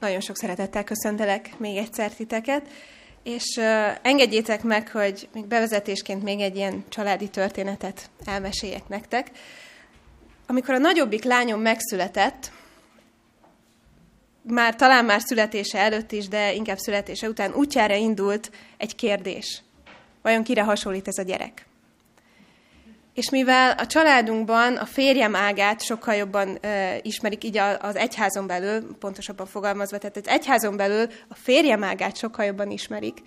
[0.00, 2.66] Nagyon sok szeretettel köszöntelek még egyszer titeket,
[3.22, 3.56] és
[4.02, 9.30] engedjétek meg, hogy még bevezetésként még egy ilyen családi történetet elmeséljek nektek.
[10.46, 12.52] Amikor a nagyobbik lányom megszületett,
[14.42, 19.62] már talán már születése előtt is, de inkább születése után útjára indult egy kérdés.
[20.22, 21.66] Vajon kire hasonlít ez a gyerek?
[23.20, 28.96] És mivel a családunkban a férjem ágát sokkal jobban uh, ismerik, így az egyházon belül,
[28.98, 33.18] pontosabban fogalmazva, tehát az egyházon belül a férjem ágát sokkal jobban ismerik,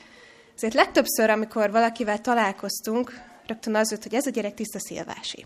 [0.55, 5.45] ezért legtöbbször, amikor valakivel találkoztunk, rögtön az jött, hogy ez a gyerek tiszta szilvási.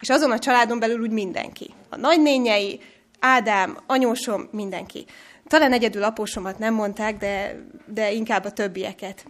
[0.00, 1.74] És azon a családon belül úgy mindenki.
[1.88, 2.80] A nagynényei,
[3.20, 5.04] Ádám, anyósom, mindenki.
[5.46, 7.54] Talán egyedül apósomat nem mondták, de,
[7.86, 9.24] de inkább a többieket.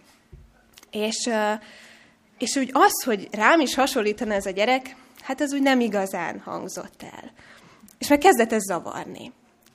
[0.91, 1.51] És uh,
[2.37, 6.39] és úgy az, hogy rám is hasonlítana ez a gyerek, hát ez úgy nem igazán
[6.39, 7.31] hangzott el.
[7.97, 9.31] És meg kezdett ez zavarni.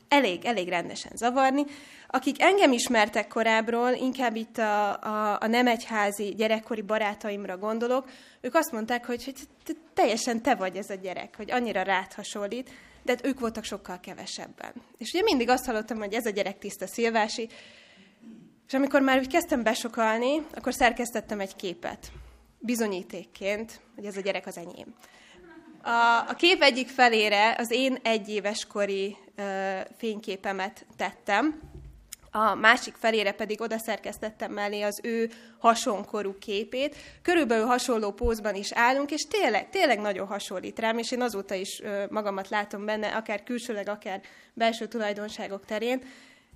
[0.08, 1.64] Elég, elég rendesen zavarni.
[2.06, 8.08] Akik engem ismertek korábbról, inkább itt a, a, a nem egyházi gyerekkori barátaimra gondolok,
[8.40, 12.70] ők azt mondták, hogy, hogy teljesen te vagy ez a gyerek, hogy annyira rád hasonlít,
[13.02, 14.72] de hát ők voltak sokkal kevesebben.
[14.98, 17.48] És ugye mindig azt hallottam, hogy ez a gyerek tiszta szilvási,
[18.66, 22.12] és amikor már úgy kezdtem besokalni, akkor szerkesztettem egy képet
[22.62, 24.94] bizonyítékként, hogy ez a gyerek az enyém.
[25.82, 31.60] A, a kép egyik felére az én egyéves kori ö, fényképemet tettem,
[32.34, 36.96] a másik felére pedig oda szerkesztettem mellé az ő hasonkorú képét.
[37.22, 41.80] Körülbelül hasonló pózban is állunk, és tényleg, tényleg nagyon hasonlít rám, és én azóta is
[41.80, 44.20] ö, magamat látom benne, akár külsőleg, akár
[44.54, 46.02] belső tulajdonságok terén.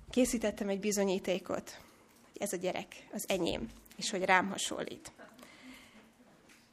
[0.09, 1.77] Készítettem egy bizonyítékot,
[2.31, 5.11] hogy ez a gyerek az enyém, és hogy rám hasonlít.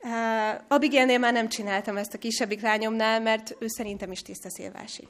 [0.07, 5.09] Uh, Abigailnél már nem csináltam ezt a kisebbik lányomnál, mert ő szerintem is tiszta szilvási.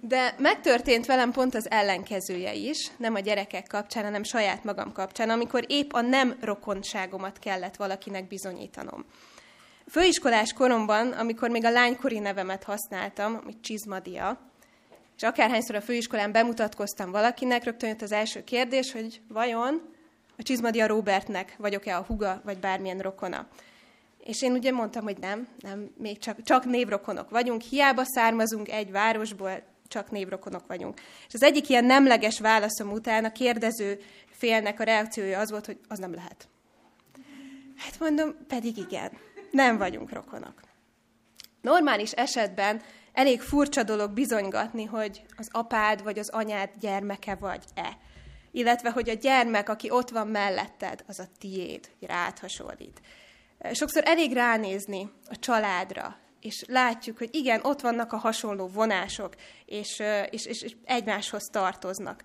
[0.00, 5.30] De megtörtént velem pont az ellenkezője is, nem a gyerekek kapcsán, hanem saját magam kapcsán,
[5.30, 9.04] amikor épp a nem rokonságomat kellett valakinek bizonyítanom.
[9.90, 14.50] Főiskolás koromban, amikor még a lánykori nevemet használtam, amit Csizmadia,
[15.16, 19.91] és akárhányszor a főiskolán bemutatkoztam valakinek, rögtön jött az első kérdés, hogy vajon
[20.42, 23.46] a Csizmadia Robertnek vagyok-e a huga, vagy bármilyen rokona.
[24.18, 28.90] És én ugye mondtam, hogy nem, nem, még csak, csak névrokonok vagyunk, hiába származunk egy
[28.90, 31.00] városból, csak névrokonok vagyunk.
[31.28, 35.78] És az egyik ilyen nemleges válaszom után a kérdező félnek a reakciója az volt, hogy
[35.88, 36.48] az nem lehet.
[37.76, 39.10] Hát mondom, pedig igen,
[39.50, 40.60] nem vagyunk rokonok.
[41.60, 42.82] Normális esetben
[43.12, 47.98] elég furcsa dolog bizonygatni, hogy az apád vagy az anyád gyermeke vagy-e
[48.52, 53.00] illetve hogy a gyermek, aki ott van melletted, az a tiéd, rád hasonlít.
[53.72, 59.34] Sokszor elég ránézni a családra, és látjuk, hogy igen, ott vannak a hasonló vonások,
[59.66, 62.22] és, és, és, és egymáshoz tartoznak.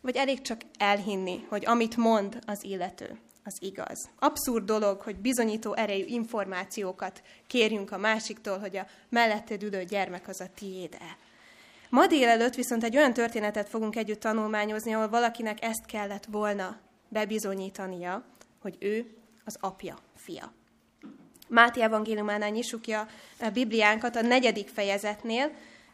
[0.00, 4.10] Vagy elég csak elhinni, hogy amit mond az illető, az igaz.
[4.18, 10.40] Abszurd dolog, hogy bizonyító erejű információkat kérjünk a másiktól, hogy a melletted ülő gyermek az
[10.40, 11.16] a tiéd-e.
[11.94, 16.76] Ma délelőtt viszont egy olyan történetet fogunk együtt tanulmányozni, ahol valakinek ezt kellett volna
[17.08, 18.24] bebizonyítania,
[18.60, 20.52] hogy ő az apja, fia.
[21.48, 23.06] Máté evangéliumánál nyissuk ki a
[23.52, 25.50] Bibliánkat a negyedik fejezetnél.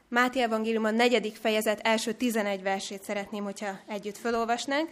[0.08, 4.88] Máté evangélium a negyedik fejezet első tizenegy versét szeretném, hogyha együtt felolvasnánk.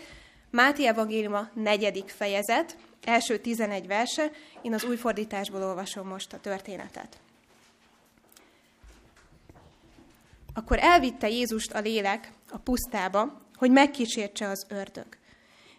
[0.51, 4.31] Máté evangélium a negyedik fejezet, első tizenegy verse.
[4.63, 7.19] Én az új fordításból olvasom most a történetet.
[10.59, 15.07] Akkor elvitte Jézust a lélek a pusztába, hogy megkísértse az ördög.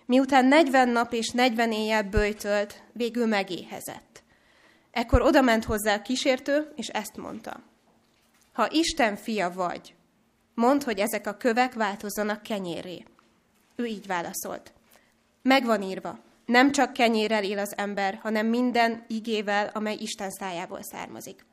[0.05, 4.23] Miután 40 nap és 40 éjjel bőjtölt, végül megéhezett.
[4.91, 7.63] Ekkor odament hozzá a kísértő, és ezt mondta.
[8.53, 9.95] Ha Isten fia vagy,
[10.53, 13.03] mondd, hogy ezek a kövek változzanak kenyéré.
[13.75, 14.73] Ő így válaszolt.
[15.41, 21.47] Megvan írva, nem csak kenyérrel él az ember, hanem minden igével, amely Isten szájából származik.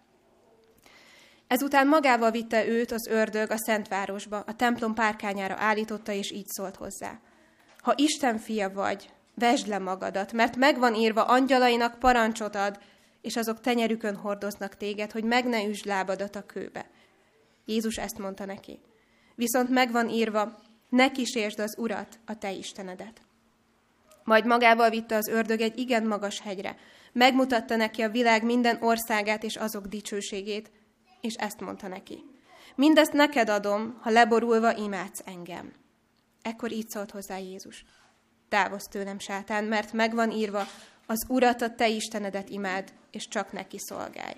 [1.47, 6.77] Ezután magával vitte őt az ördög a Szentvárosba, a templom párkányára állította, és így szólt
[6.77, 7.21] hozzá.
[7.79, 12.79] Ha Isten fia vagy, vesd le magadat, mert megvan írva, angyalainak parancsot ad,
[13.21, 16.87] és azok tenyerükön hordoznak téged, hogy meg ne üsd lábadat a kőbe.
[17.65, 18.81] Jézus ezt mondta neki.
[19.35, 20.59] Viszont megvan írva,
[20.89, 23.21] ne kísérsd az Urat, a te Istenedet.
[24.25, 26.77] Majd magával vitte az ördög egy igen magas hegyre.
[27.13, 30.71] Megmutatta neki a világ minden országát és azok dicsőségét,
[31.27, 32.25] és ezt mondta neki.
[32.75, 35.73] Mindezt neked adom, ha leborulva imádsz engem.
[36.43, 37.85] Ekkor így szólt hozzá Jézus.
[38.49, 40.67] Távozz tőlem, sátán, mert megvan írva,
[41.07, 44.37] az Urat, a te Istenedet imád, és csak neki szolgálj.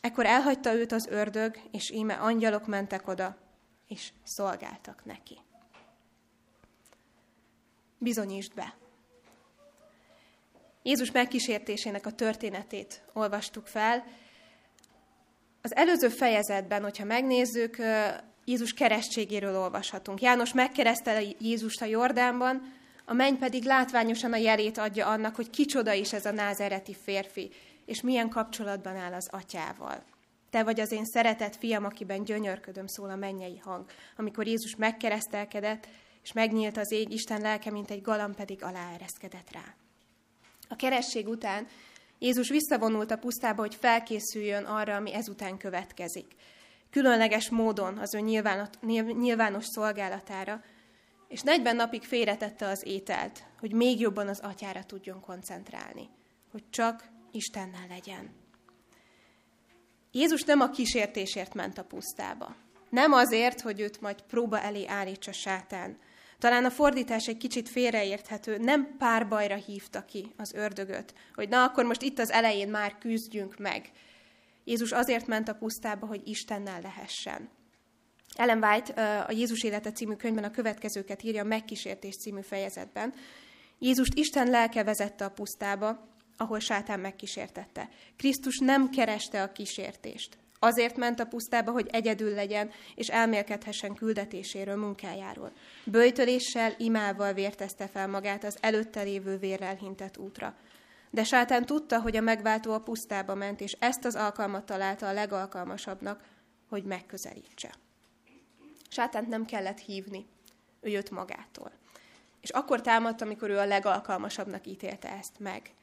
[0.00, 3.36] Ekkor elhagyta őt az ördög, és íme angyalok mentek oda,
[3.88, 5.38] és szolgáltak neki.
[7.98, 8.74] Bizonyítsd be.
[10.82, 14.04] Jézus megkísértésének a történetét olvastuk fel.
[15.62, 17.76] Az előző fejezetben, hogyha megnézzük,
[18.44, 20.20] Jézus keresztségéről olvashatunk.
[20.20, 22.72] János megkeresztel Jézust a Jordánban,
[23.04, 27.50] a menny pedig látványosan a jelét adja annak, hogy kicsoda is ez a názereti férfi,
[27.86, 30.02] és milyen kapcsolatban áll az atyával.
[30.50, 33.84] Te vagy az én szeretett fiam, akiben gyönyörködöm, szól a mennyei hang.
[34.16, 35.88] Amikor Jézus megkeresztelkedett,
[36.22, 39.74] és megnyílt az ég, Isten lelke, mint egy galam pedig aláereszkedett rá.
[40.68, 41.66] A keresség után
[42.22, 46.34] Jézus visszavonult a pusztába, hogy felkészüljön arra, ami ezután következik.
[46.90, 48.18] Különleges módon az ő
[49.12, 50.62] nyilvános szolgálatára,
[51.28, 56.08] és 40 napig félretette az ételt, hogy még jobban az atyára tudjon koncentrálni,
[56.50, 58.30] hogy csak Istennel legyen.
[60.12, 62.56] Jézus nem a kísértésért ment a pusztába.
[62.90, 65.98] Nem azért, hogy őt majd próba elé állítsa sátán.
[66.40, 71.84] Talán a fordítás egy kicsit félreérthető, nem párbajra hívta ki az ördögöt, hogy na akkor
[71.84, 73.90] most itt az elején már küzdjünk meg.
[74.64, 77.48] Jézus azért ment a pusztába, hogy Istennel lehessen.
[78.36, 83.14] Ellen White a Jézus élete című könyvben a következőket írja a Megkísértés című fejezetben.
[83.78, 87.88] Jézust Isten lelke vezette a pusztába, ahol sátán megkísértette.
[88.16, 90.38] Krisztus nem kereste a kísértést.
[90.62, 95.52] Azért ment a pusztába, hogy egyedül legyen, és elmélkedhessen küldetéséről, munkájáról.
[95.84, 100.54] Böjtöléssel, imával vértezte fel magát az előtte lévő vérrel hintett útra.
[101.10, 105.12] De sátán tudta, hogy a megváltó a pusztába ment, és ezt az alkalmat találta a
[105.12, 106.24] legalkalmasabbnak,
[106.68, 107.74] hogy megközelítse.
[108.88, 110.26] Sátánt nem kellett hívni,
[110.80, 111.72] ő jött magától.
[112.40, 115.74] És akkor támadt, amikor ő a legalkalmasabbnak ítélte ezt meg.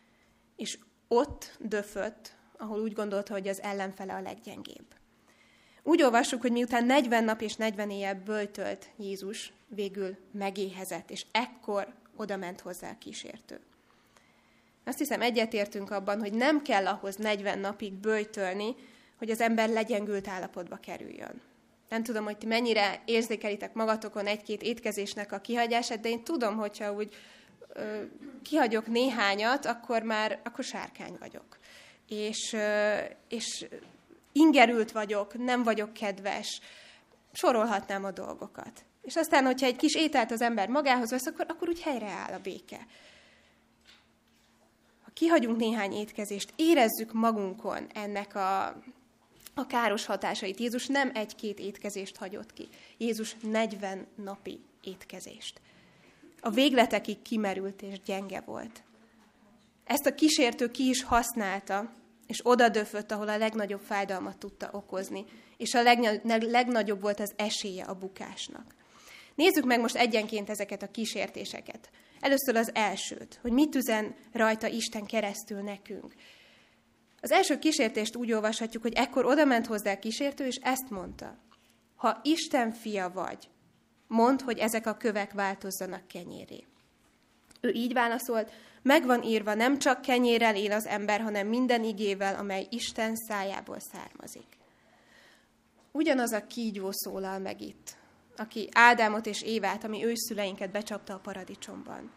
[0.55, 0.77] És
[1.07, 4.85] ott döfött, ahol úgy gondolta, hogy az ellenfele a leggyengébb.
[5.83, 11.93] Úgy olvassuk, hogy miután 40 nap és 40 éjjel böltölt Jézus, végül megéhezett, és ekkor
[12.15, 13.59] oda ment hozzá a kísértő.
[14.85, 18.75] Azt hiszem, egyetértünk abban, hogy nem kell ahhoz 40 napig böjtölni,
[19.17, 21.41] hogy az ember legyengült állapotba kerüljön.
[21.89, 26.93] Nem tudom, hogy ti mennyire érzékelitek magatokon egy-két étkezésnek a kihagyását, de én tudom, hogyha
[26.93, 27.15] úgy
[27.73, 28.01] ö,
[28.43, 31.57] kihagyok néhányat, akkor már akkor sárkány vagyok.
[32.07, 32.55] És,
[33.27, 33.67] és
[34.31, 36.59] ingerült vagyok, nem vagyok kedves,
[37.33, 38.85] sorolhatnám a dolgokat.
[39.01, 42.39] És aztán, hogyha egy kis ételt az ember magához vesz, akkor, akkor úgy helyreáll a
[42.39, 42.87] béke.
[45.03, 48.81] Ha kihagyunk néhány étkezést, érezzük magunkon ennek a
[49.57, 50.59] a káros hatásait.
[50.59, 52.67] Jézus nem egy-két étkezést hagyott ki.
[52.97, 55.61] Jézus 40 napi étkezést.
[56.41, 58.83] A végletekig kimerült és gyenge volt.
[59.87, 61.91] Ezt a kísértő ki is használta,
[62.27, 65.25] és oda döfött, ahol a legnagyobb fájdalmat tudta okozni,
[65.57, 65.83] és a
[66.27, 68.75] legnagyobb volt az esélye a bukásnak.
[69.35, 71.89] Nézzük meg most egyenként ezeket a kísértéseket.
[72.19, 76.13] Először az elsőt, hogy mit üzen rajta Isten keresztül nekünk.
[77.21, 81.37] Az első kísértést úgy olvashatjuk, hogy ekkor oda ment hozzá a kísértő, és ezt mondta.
[81.95, 83.49] Ha Isten fia vagy,
[84.07, 86.63] mondd, hogy ezek a kövek változzanak kenyéré.
[87.61, 88.51] Ő így válaszolt,
[88.87, 94.57] megvan írva, nem csak kenyérrel él az ember, hanem minden igével, amely Isten szájából származik.
[95.91, 97.95] Ugyanaz a kígyó szólal meg itt,
[98.37, 102.11] aki Ádámot és Évát, ami őszüleinket becsapta a paradicsomban.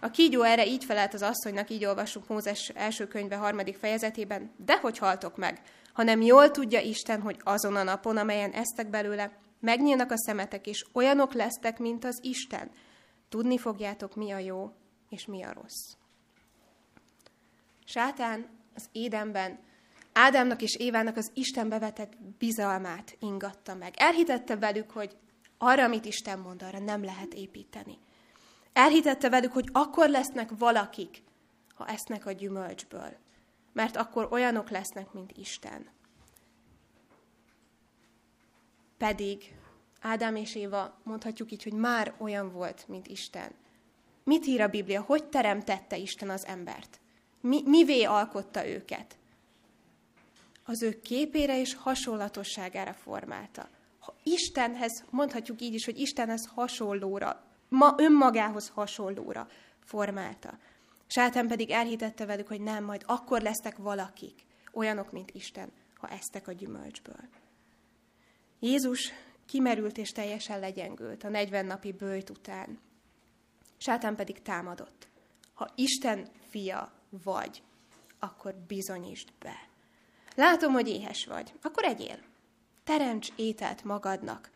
[0.00, 4.78] A kígyó erre így felelt az asszonynak, így olvassuk Mózes első könyve harmadik fejezetében, de
[4.78, 5.60] hogy haltok meg,
[5.92, 10.84] hanem jól tudja Isten, hogy azon a napon, amelyen eztek belőle, megnyílnak a szemetek, és
[10.92, 12.70] olyanok lesztek, mint az Isten.
[13.28, 14.72] Tudni fogjátok, mi a jó,
[15.08, 15.92] és mi a rossz.
[17.84, 19.58] Sátán az édenben
[20.12, 23.94] Ádámnak és Évának az Istenbe vetett bizalmát ingatta meg.
[23.96, 25.16] Elhitette velük, hogy
[25.58, 27.98] arra, amit Isten mond, arra nem lehet építeni.
[28.72, 31.22] Elhitette velük, hogy akkor lesznek valakik,
[31.74, 33.16] ha esznek a gyümölcsből,
[33.72, 35.88] mert akkor olyanok lesznek, mint Isten.
[38.98, 39.54] Pedig
[40.00, 43.52] Ádám és Éva, mondhatjuk így, hogy már olyan volt, mint Isten.
[44.24, 45.02] Mit ír a Biblia?
[45.02, 47.00] Hogy teremtette Isten az embert?
[47.40, 49.16] Mi, mivé alkotta őket?
[50.64, 53.68] Az ő képére és hasonlatosságára formálta.
[53.98, 59.48] Ha Istenhez, mondhatjuk így is, hogy Istenhez hasonlóra ma önmagához hasonlóra
[59.84, 60.58] formálta.
[61.06, 66.48] Sátán pedig elhitette velük, hogy nem, majd akkor lesztek valakik, olyanok, mint Isten, ha eztek
[66.48, 67.20] a gyümölcsből.
[68.60, 69.12] Jézus
[69.46, 72.78] kimerült és teljesen legyengült a 40 napi bőjt után.
[73.84, 75.08] Sátán pedig támadott.
[75.54, 76.92] Ha Isten fia
[77.24, 77.62] vagy,
[78.18, 79.68] akkor bizonyítsd be.
[80.34, 82.18] Látom, hogy éhes vagy, akkor egyél.
[82.84, 84.50] Teremts ételt magadnak,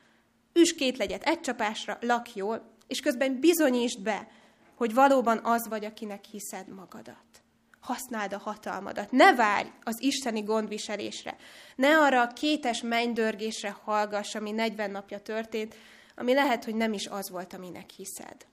[0.52, 4.28] üs két legyet egy csapásra, lakj jól, és közben bizonyítsd be,
[4.74, 7.42] hogy valóban az vagy, akinek hiszed magadat.
[7.80, 9.10] Használd a hatalmadat.
[9.10, 11.36] Ne várj az isteni gondviselésre.
[11.76, 15.74] Ne arra a kétes mennydörgésre hallgass, ami 40 napja történt,
[16.16, 18.46] ami lehet, hogy nem is az volt, aminek hiszed.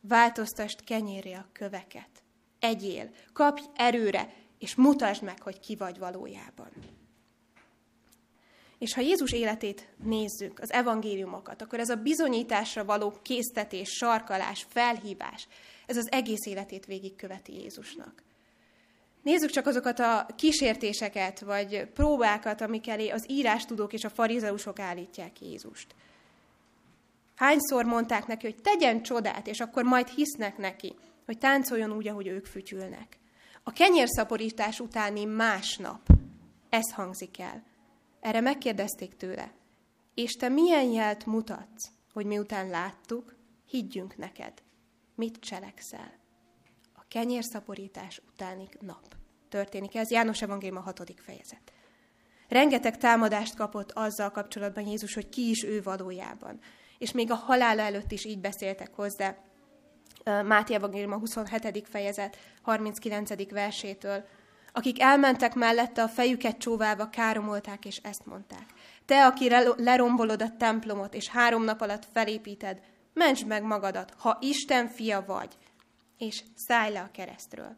[0.00, 2.10] Változtast kenyéré a köveket.
[2.58, 6.70] Egyél, kapj erőre, és mutasd meg, hogy ki vagy valójában.
[8.78, 15.48] És ha Jézus életét nézzük, az evangéliumokat, akkor ez a bizonyításra való késztetés, sarkalás, felhívás,
[15.86, 18.22] ez az egész életét végigköveti Jézusnak.
[19.22, 25.40] Nézzük csak azokat a kísértéseket, vagy próbákat, amik elé az írástudók és a farizeusok állítják
[25.40, 25.94] Jézust.
[27.38, 32.26] Hányszor mondták neki, hogy tegyen csodát, és akkor majd hisznek neki, hogy táncoljon úgy, ahogy
[32.26, 33.18] ők fütyülnek.
[33.62, 36.00] A kenyérszaporítás utáni másnap
[36.68, 37.62] ez hangzik el.
[38.20, 39.52] Erre megkérdezték tőle,
[40.14, 43.34] és te milyen jelt mutatsz, hogy miután láttuk,
[43.66, 44.52] higgyünk neked.
[45.14, 46.12] Mit cselekszel?
[46.94, 49.16] A kenyérszaporítás utáni nap.
[49.48, 51.72] Történik ez, János Evangélium a hatodik fejezet.
[52.48, 56.60] Rengeteg támadást kapott azzal kapcsolatban Jézus, hogy ki is ő valójában.
[56.98, 59.36] És még a halála előtt is így beszéltek hozzá.
[60.24, 61.88] Máté Evangélium a 27.
[61.88, 63.50] fejezet 39.
[63.50, 64.24] versétől
[64.78, 68.66] akik elmentek mellette a fejüket csóválva káromolták, és ezt mondták.
[69.04, 72.80] Te, aki lerombolod a templomot, és három nap alatt felépíted,
[73.14, 75.56] mentsd meg magadat, ha Isten fia vagy,
[76.18, 77.76] és szállj le a keresztről.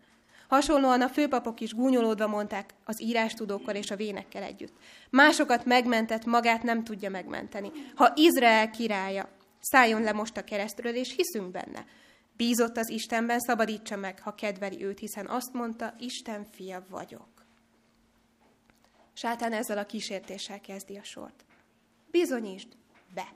[0.51, 4.73] Hasonlóan a főpapok is gúnyolódva mondták az írástudókkal és a vénekkel együtt.
[5.11, 7.71] Másokat megmentett, magát nem tudja megmenteni.
[7.95, 9.29] Ha Izrael királya,
[9.61, 11.85] szálljon le most a keresztről, és hiszünk benne.
[12.37, 17.29] Bízott az Istenben, szabadítsa meg, ha kedveli őt, hiszen azt mondta, Isten fia vagyok.
[19.13, 21.45] Sátán ezzel a kísértéssel kezdi a sort.
[22.11, 22.69] Bizonyítsd
[23.15, 23.33] be.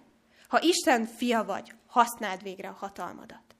[0.48, 3.53] Ha Isten fia vagy, használd végre a hatalmadat.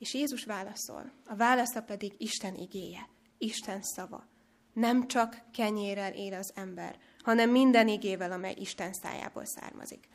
[0.00, 1.12] És Jézus válaszol.
[1.26, 4.26] A válasza pedig Isten igéje, Isten szava.
[4.72, 10.08] Nem csak kenyérrel él az ember, hanem minden igével, amely Isten szájából származik.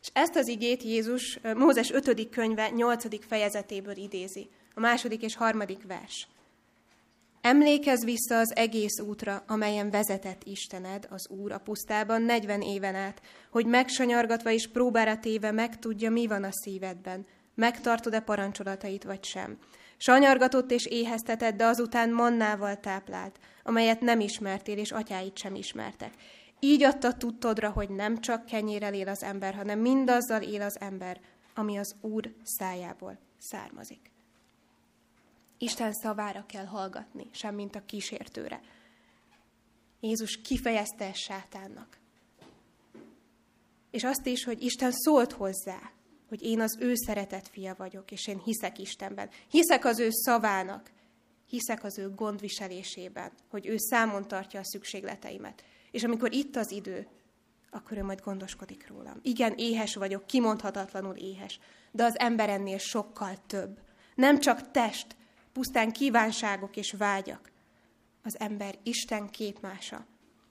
[0.00, 2.28] És ezt az igét Jézus Mózes 5.
[2.28, 3.26] könyve 8.
[3.26, 6.28] fejezetéből idézi, a második és harmadik vers.
[7.40, 13.22] Emlékezz vissza az egész útra, amelyen vezetett Istened, az Úr a pusztában 40 éven át,
[13.50, 19.58] hogy megsanyargatva és próbára téve megtudja, mi van a szívedben, megtartod-e parancsolatait vagy sem.
[19.96, 26.14] Sanyargatott és éheztetett, de azután mannával táplált, amelyet nem ismertél, és atyáit sem ismertek.
[26.60, 31.20] Így adta tudtodra, hogy nem csak kenyérrel él az ember, hanem mindazzal él az ember,
[31.54, 34.10] ami az Úr szájából származik.
[35.58, 38.60] Isten szavára kell hallgatni, sem mint a kísértőre.
[40.00, 41.98] Jézus kifejezte ezt sátánnak.
[43.90, 45.93] És azt is, hogy Isten szólt hozzá,
[46.34, 49.30] hogy én az ő szeretett fia vagyok, és én hiszek Istenben.
[49.48, 50.90] Hiszek az ő szavának,
[51.46, 55.64] hiszek az ő gondviselésében, hogy ő számon tartja a szükségleteimet.
[55.90, 57.06] És amikor itt az idő,
[57.70, 59.18] akkor ő majd gondoskodik rólam.
[59.22, 61.58] Igen, éhes vagyok, kimondhatatlanul éhes,
[61.92, 63.78] de az ember ennél sokkal több.
[64.14, 65.16] Nem csak test,
[65.52, 67.50] pusztán kívánságok és vágyak.
[68.22, 70.06] Az ember Isten képmása,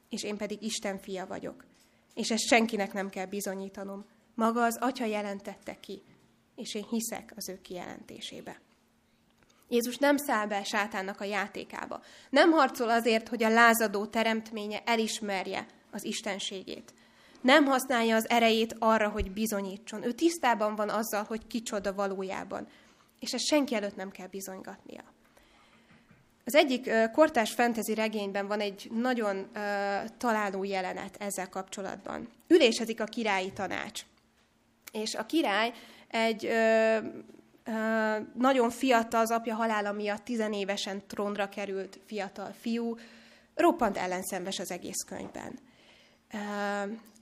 [0.09, 1.65] és én pedig Isten fia vagyok.
[2.13, 4.05] És ezt senkinek nem kell bizonyítanom.
[4.35, 6.01] Maga az Atya jelentette ki,
[6.55, 8.61] és én hiszek az ő kijelentésébe.
[9.69, 12.01] Jézus nem száll be sátánnak a játékába.
[12.29, 16.93] Nem harcol azért, hogy a lázadó teremtménye elismerje az istenségét.
[17.41, 20.03] Nem használja az erejét arra, hogy bizonyítson.
[20.03, 22.67] Ő tisztában van azzal, hogy kicsoda valójában.
[23.19, 25.03] És ezt senki előtt nem kell bizonygatnia.
[26.45, 29.45] Az egyik kortás fentezi regényben van egy nagyon uh,
[30.17, 32.29] találó jelenet ezzel kapcsolatban.
[32.47, 34.01] Ülésezik a királyi tanács.
[34.93, 35.71] És a király
[36.07, 37.23] egy uh,
[38.33, 42.95] nagyon fiatal, az apja halála miatt tizenévesen trónra került fiatal fiú,
[43.55, 45.59] roppant ellenszenves az egész könyvben.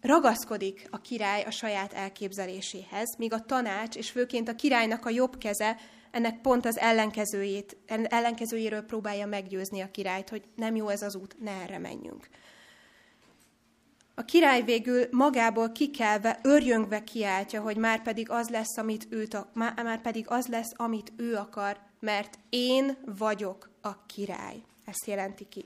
[0.02, 5.38] Ragaszkodik a király a saját elképzeléséhez, míg a tanács, és főként a királynak a jobb
[5.38, 5.78] keze
[6.12, 11.36] ennek pont az ellenkezőjét, ellenkezőjéről próbálja meggyőzni a királyt, hogy nem jó ez az út,
[11.40, 12.28] ne erre menjünk.
[14.22, 20.02] A király végül magából kikelve, örjöngve kiáltja, hogy már pedig az lesz, amit őt, már,
[20.02, 24.62] pedig az lesz, amit ő akar, mert én vagyok a király.
[24.86, 25.66] Ezt jelenti ki.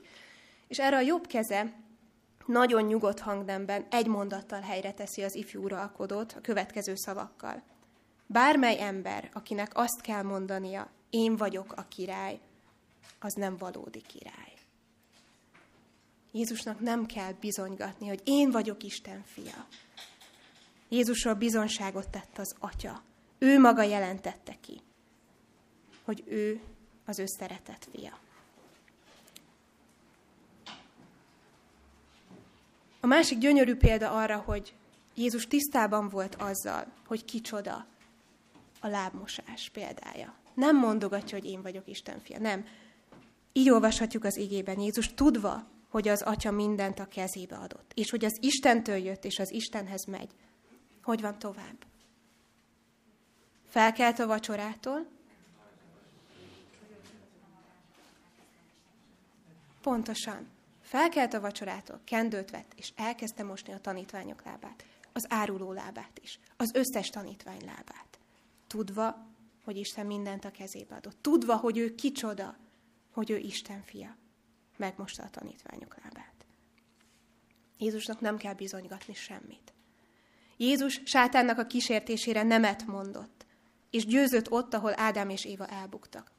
[0.68, 1.72] És erre a jobb keze
[2.46, 7.62] nagyon nyugodt hangnemben egy mondattal helyre teszi az ifjú uralkodót a következő szavakkal.
[8.26, 12.38] Bármely ember, akinek azt kell mondania, én vagyok a király,
[13.20, 14.55] az nem valódi király.
[16.36, 19.66] Jézusnak nem kell bizonygatni, hogy én vagyok Isten fia.
[20.88, 23.02] Jézusról bizonságot tett az Atya.
[23.38, 24.80] Ő maga jelentette ki,
[26.04, 26.60] hogy ő
[27.06, 28.18] az ő szeretett fia.
[33.00, 34.74] A másik gyönyörű példa arra, hogy
[35.14, 37.86] Jézus tisztában volt azzal, hogy kicsoda
[38.80, 40.34] a lábmosás példája.
[40.54, 42.66] Nem mondogatja, hogy én vagyok Isten fia, nem.
[43.52, 48.24] Így olvashatjuk az igében Jézus, tudva, hogy az Atya mindent a kezébe adott, és hogy
[48.24, 50.30] az Istentől jött, és az Istenhez megy.
[51.02, 51.84] Hogy van tovább?
[53.68, 55.06] Felkelt a vacsorától,
[59.86, 60.48] Pontosan.
[60.80, 64.84] Felkelt a vacsorától, kendőt vett, és elkezdte mosni a tanítványok lábát.
[65.12, 66.38] Az áruló lábát is.
[66.56, 68.18] Az összes tanítvány lábát.
[68.66, 69.26] Tudva,
[69.64, 71.16] hogy Isten mindent a kezébe adott.
[71.20, 72.56] Tudva, hogy ő kicsoda,
[73.10, 74.16] hogy ő Isten fia.
[74.76, 76.34] Megmosta a tanítványok lábát.
[77.78, 79.72] Jézusnak nem kell bizonygatni semmit.
[80.56, 83.46] Jézus sátánnak a kísértésére nemet mondott,
[83.90, 86.32] és győzött ott, ahol Ádám és Éva elbuktak.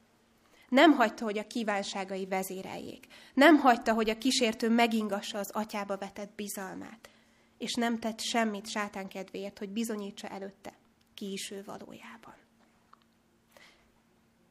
[0.70, 3.08] Nem hagyta, hogy a kívánságai vezéreljék.
[3.34, 7.10] Nem hagyta, hogy a kísértő megingassa az atyába vetett bizalmát.
[7.58, 10.74] És nem tett semmit sátán kedvéért, hogy bizonyítsa előtte,
[11.14, 12.36] ki is ő valójában.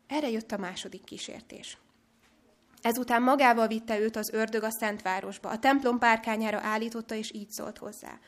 [0.07, 1.79] Erre jött a második kísértés.
[2.87, 7.79] Ezután magával vitte őt az ördög a Szentvárosba, a templom párkányára állította, és így szólt
[7.79, 8.19] hozzá.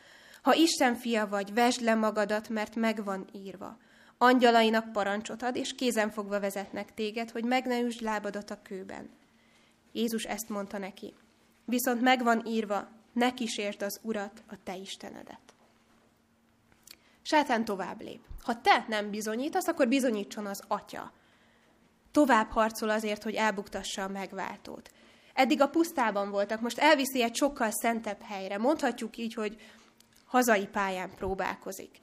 [0.42, 3.78] Ha Isten fia vagy, vesd le magadat, mert megvan írva.
[4.16, 9.10] Angyalainak parancsot ad, és kézen fogva vezetnek téged, hogy meg ne üsd lábadat a kőben.
[9.92, 11.14] Jézus ezt mondta neki.
[11.64, 15.54] Viszont megvan írva, ne kísérd az Urat, a te Istenedet.
[17.22, 18.20] Sátán tovább lép.
[18.42, 21.12] Ha te nem bizonyítasz, akkor bizonyítson az atya.
[22.12, 24.90] Tovább harcol azért, hogy elbuktassa a megváltót.
[25.34, 28.58] Eddig a pusztában voltak, most elviszi egy sokkal szentebb helyre.
[28.58, 29.56] Mondhatjuk így, hogy
[30.24, 31.98] hazai pályán próbálkozik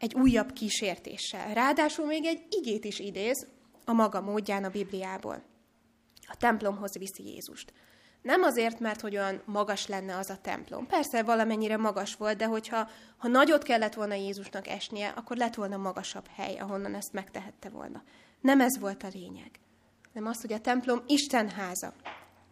[0.00, 1.54] egy újabb kísértéssel.
[1.54, 3.46] Ráadásul még egy igét is idéz
[3.84, 5.42] a maga módján a Bibliából.
[6.26, 7.72] A templomhoz viszi Jézust.
[8.22, 10.86] Nem azért, mert hogy olyan magas lenne az a templom.
[10.86, 15.76] Persze valamennyire magas volt, de hogyha ha nagyot kellett volna Jézusnak esnie, akkor lett volna
[15.76, 18.02] magasabb hely, ahonnan ezt megtehette volna.
[18.40, 19.50] Nem ez volt a lényeg,
[20.12, 21.94] nem az, hogy a templom Isten háza.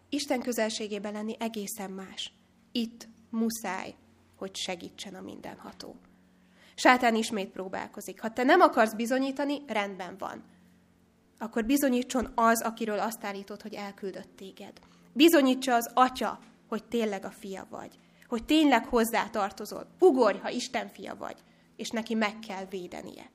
[0.09, 2.33] Isten közelségében lenni egészen más.
[2.71, 3.95] Itt muszáj,
[4.35, 5.95] hogy segítsen a mindenható.
[6.75, 8.21] Sátán ismét próbálkozik.
[8.21, 10.43] Ha te nem akarsz bizonyítani, rendben van.
[11.37, 14.79] Akkor bizonyítson az, akiről azt állítod, hogy elküldött téged.
[15.19, 17.99] Bizonyítsa az atya, hogy tényleg a fia vagy.
[18.27, 19.87] Hogy tényleg hozzá tartozol.
[19.99, 21.35] Ugorj, ha Isten fia vagy.
[21.75, 23.29] És neki meg kell védenie.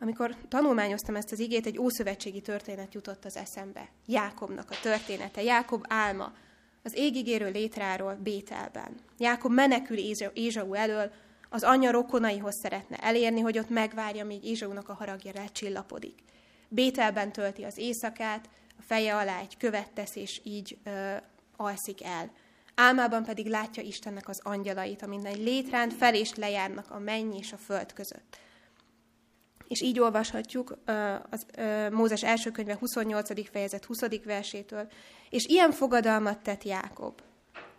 [0.00, 3.88] Amikor tanulmányoztam ezt az igét, egy ószövetségi történet jutott az eszembe.
[4.06, 6.32] Jákobnak a története, Jákob álma,
[6.82, 8.94] az égigérő létráról Bételben.
[9.18, 9.98] Jákob menekül
[10.34, 11.10] Ézsau elől,
[11.48, 16.18] az anyja rokonaihoz szeretne elérni, hogy ott megvárja, míg Izsónak a haragja lecsillapodik.
[16.68, 18.48] Bételben tölti az éjszakát,
[18.86, 21.14] feje alá egy követ tesz, és így ö,
[21.56, 22.30] alszik el.
[22.74, 27.52] Álmában pedig látja Istennek az angyalait, amin egy létrán fel és lejárnak a menny és
[27.52, 28.38] a föld között.
[29.68, 30.78] És így olvashatjuk
[31.30, 31.46] az
[31.90, 33.50] Mózes első könyve 28.
[33.50, 34.00] fejezet 20.
[34.24, 34.88] versétől.
[35.30, 37.22] És ilyen fogadalmat tett Jákob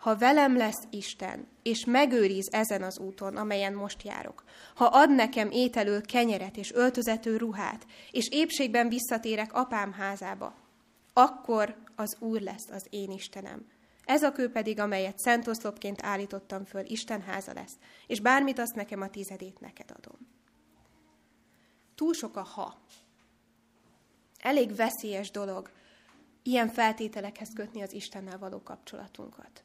[0.04, 4.44] ha velem lesz Isten, és megőriz ezen az úton, amelyen most járok,
[4.76, 10.56] ha ad nekem ételő kenyeret és öltözető ruhát, és épségben visszatérek apám házába,
[11.14, 13.68] akkor az Úr lesz az én Istenem.
[14.06, 17.74] Ez a kő pedig, amelyet szent oszlopként állítottam föl, Isten háza lesz,
[18.08, 20.18] és bármit azt nekem a tizedét neked adom.
[21.96, 22.78] Túl sok a ha.
[24.40, 25.72] Elég veszélyes dolog
[26.44, 29.64] ilyen feltételekhez kötni az Istennel való kapcsolatunkat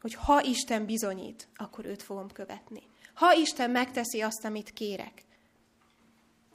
[0.00, 2.82] hogy ha Isten bizonyít, akkor őt fogom követni.
[3.14, 5.24] Ha Isten megteszi azt, amit kérek,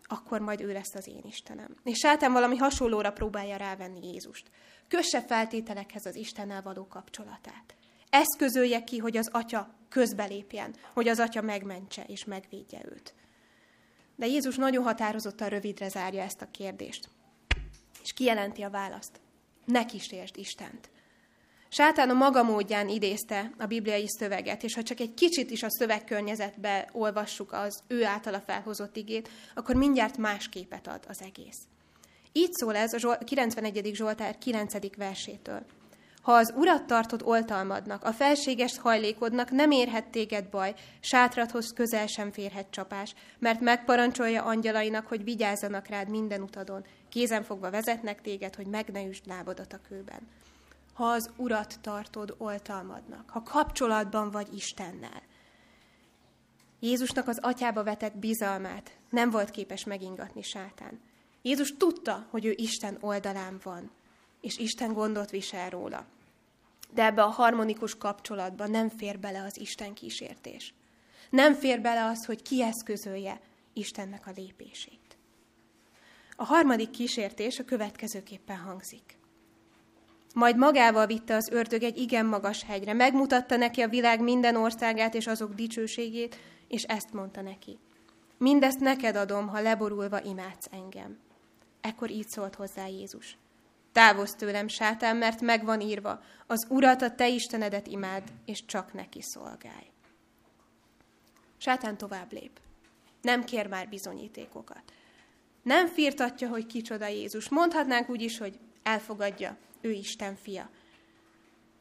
[0.07, 1.75] akkor majd ő lesz az én Istenem.
[1.83, 4.49] És sátán valami hasonlóra próbálja rávenni Jézust.
[4.87, 7.75] Kösse feltételekhez az Istennel való kapcsolatát.
[8.09, 13.13] Eszközölje ki, hogy az atya közbelépjen, hogy az atya megmentse és megvédje őt.
[14.15, 17.09] De Jézus nagyon határozottan rövidre zárja ezt a kérdést.
[18.03, 19.19] És kijelenti a választ.
[19.65, 20.89] Ne kísértsd Istent.
[21.77, 25.69] Sátán a maga módján idézte a bibliai szöveget, és ha csak egy kicsit is a
[25.69, 31.57] szövegkörnyezetbe olvassuk az ő általa felhozott igét, akkor mindjárt más képet ad az egész.
[32.31, 33.91] Így szól ez a 91.
[33.93, 34.95] Zsoltár 9.
[34.97, 35.65] versétől.
[36.21, 42.31] Ha az urat tartod oltalmadnak, a felséges hajlékodnak nem érhet téged baj, sátrathoz közel sem
[42.31, 48.67] férhet csapás, mert megparancsolja angyalainak, hogy vigyázzanak rád minden utadon, kézen fogva vezetnek téged, hogy
[48.67, 50.21] meg ne üsd lábodat a kőben
[50.95, 55.21] ha az Urat tartod oltalmadnak, ha kapcsolatban vagy Istennel.
[56.79, 60.99] Jézusnak az atyába vetett bizalmát nem volt képes megingatni sátán.
[61.41, 63.91] Jézus tudta, hogy ő Isten oldalán van,
[64.41, 66.05] és Isten gondot visel róla.
[66.93, 70.73] De ebbe a harmonikus kapcsolatba nem fér bele az Isten kísértés.
[71.29, 73.41] Nem fér bele az, hogy kieszközölje
[73.73, 75.17] Istennek a lépését.
[76.35, 79.17] A harmadik kísértés a következőképpen hangzik.
[80.35, 85.13] Majd magával vitte az ördög egy igen magas hegyre, megmutatta neki a világ minden országát
[85.13, 87.77] és azok dicsőségét, és ezt mondta neki.
[88.37, 91.17] Mindezt neked adom, ha leborulva imádsz engem.
[91.81, 93.37] Ekkor így szólt hozzá Jézus.
[93.91, 99.21] Távozz tőlem, sátán, mert megvan írva, az Urat, a te Istenedet imád, és csak neki
[99.21, 99.91] szolgálj.
[101.57, 102.59] Sátán tovább lép.
[103.21, 104.83] Nem kér már bizonyítékokat.
[105.63, 107.49] Nem firtatja, hogy kicsoda Jézus.
[107.49, 110.69] Mondhatnánk úgy is, hogy elfogadja, ő Isten fia.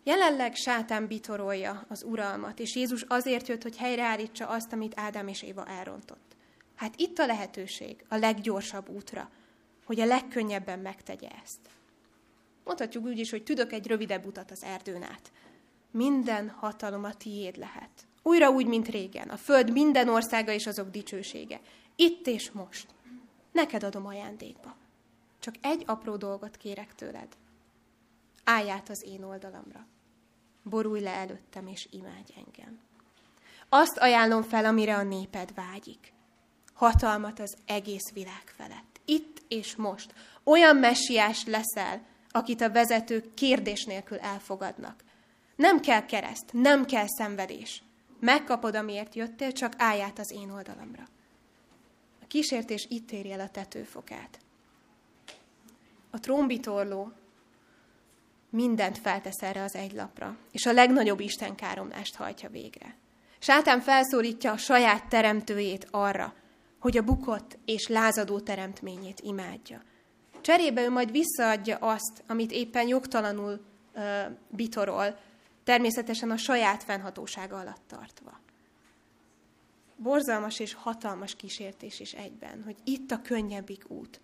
[0.04, 5.42] Jelenleg sátán bitorolja az uralmat, és Jézus azért jött, hogy helyreállítsa azt, amit Ádám és
[5.42, 6.37] Éva elrontott.
[6.74, 9.30] Hát itt a lehetőség, a leggyorsabb útra,
[9.85, 11.61] hogy a legkönnyebben megtegye ezt.
[12.64, 15.33] Mondhatjuk úgy is, hogy tüdök egy rövidebb utat az erdőn át.
[15.90, 17.90] Minden hatalom a tiéd lehet.
[18.22, 19.28] Újra úgy, mint régen.
[19.28, 21.61] A föld minden országa és azok dicsősége.
[21.96, 22.87] Itt és most.
[23.52, 24.76] Neked adom ajándékba.
[25.38, 27.28] Csak egy apró dolgot kérek tőled.
[28.44, 29.87] Állj át az én oldalamra.
[30.62, 32.80] Borulj le előttem, és imádj engem.
[33.68, 36.12] Azt ajánlom fel, amire a néped vágyik.
[36.74, 39.00] Hatalmat az egész világ felett.
[39.04, 40.14] Itt és most.
[40.44, 45.02] Olyan messiás leszel, akit a vezetők kérdés nélkül elfogadnak.
[45.57, 47.83] Nem kell kereszt, nem kell szenvedés.
[48.20, 51.02] Megkapod, amiért jöttél, csak állj át az én oldalamra.
[52.22, 54.38] A kísértés itt éri el a tetőfokát.
[56.11, 57.12] A trombitorló
[58.55, 62.97] mindent feltesz erre az egy lapra, és a legnagyobb Isten káromlást hajtja végre.
[63.38, 66.35] Sátán felszólítja a saját teremtőjét arra,
[66.79, 69.83] hogy a bukott és lázadó teremtményét imádja.
[70.40, 73.64] Cserébe ő majd visszaadja azt, amit éppen jogtalanul
[73.95, 74.03] uh,
[74.49, 75.19] bitorol,
[75.64, 78.40] természetesen a saját fennhatósága alatt tartva.
[79.97, 84.21] Borzalmas és hatalmas kísértés is egyben, hogy itt a könnyebbik út.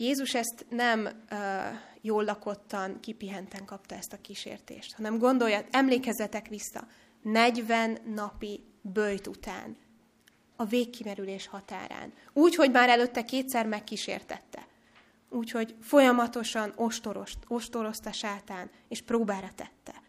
[0.00, 1.38] Jézus ezt nem uh,
[2.00, 6.86] jól lakottan, kipihenten kapta ezt a kísértést, hanem gondolja, emlékezzetek vissza,
[7.22, 9.76] 40 napi bőjt után,
[10.56, 12.12] a végkimerülés határán.
[12.32, 14.66] Úgy, hogy már előtte kétszer megkísértette.
[15.28, 20.02] Úgyhogy folyamatosan ostorost, ostorozta sátán, és próbára tette.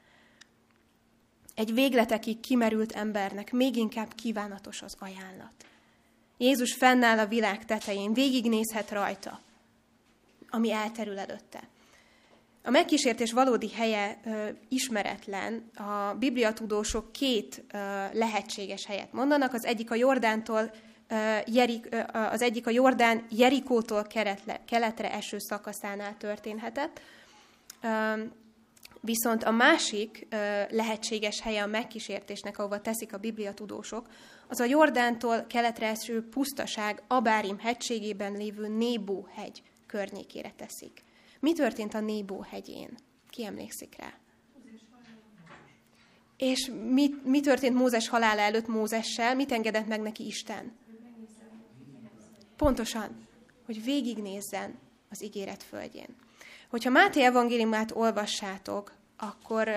[1.56, 5.66] Egy végletekig kimerült embernek még inkább kívánatos az ajánlat.
[6.38, 9.40] Jézus fennáll a világ tetején, végignézhet rajta,
[10.52, 11.60] ami elterül előtte.
[12.64, 15.70] A megkísértés valódi helye ö, ismeretlen.
[15.76, 17.78] A bibliatudósok két ö,
[18.14, 19.54] lehetséges helyet mondanak.
[19.54, 20.72] Az egyik a Jordántól
[21.46, 27.02] Jerik, az egyik a Jordán Jerikótól keletre, keletre eső szakaszánál történhetett,
[29.02, 30.28] viszont a másik
[30.70, 34.08] lehetséges helye a megkísértésnek, ahova teszik a bibliatudósok,
[34.48, 41.04] az a Jordántól keletre eső pusztaság Abárim hegységében lévő Nébó hegy környékére teszik.
[41.40, 42.98] Mi történt a Nébó hegyén?
[43.30, 44.14] Ki emlékszik rá?
[46.38, 49.36] És mi, mi történt Mózes halála előtt Mózessel?
[49.36, 50.72] Mit engedett meg neki Isten?
[52.56, 53.28] Pontosan,
[53.66, 54.78] hogy végignézzen
[55.10, 56.16] az ígéret földjén.
[56.70, 59.68] Hogyha Máté evangéliumát olvassátok, akkor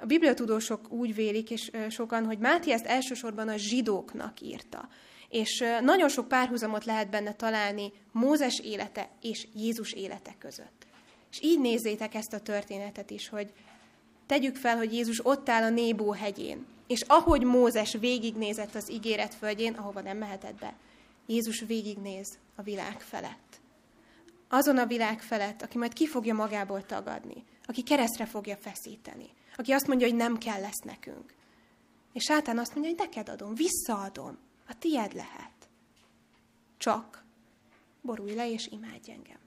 [0.00, 4.88] a bibliatudósok úgy vélik, és sokan, hogy Máté ezt elsősorban a zsidóknak írta.
[5.28, 10.86] És nagyon sok párhuzamot lehet benne találni Mózes élete és Jézus élete között.
[11.30, 13.52] És így nézzétek ezt a történetet is, hogy
[14.26, 19.34] tegyük fel, hogy Jézus ott áll a Nébó hegyén, és ahogy Mózes végignézett az ígéret
[19.34, 20.74] földjén, ahova nem mehetett be,
[21.26, 23.60] Jézus végignéz a világ felett.
[24.48, 29.72] Azon a világ felett, aki majd ki fogja magából tagadni, aki keresztre fogja feszíteni, aki
[29.72, 31.34] azt mondja, hogy nem kell lesz nekünk.
[32.12, 34.38] És sátán azt mondja, hogy neked adom, visszaadom,
[34.68, 35.68] a tied lehet.
[36.76, 37.24] Csak
[38.00, 39.38] borulj le és imádj engem.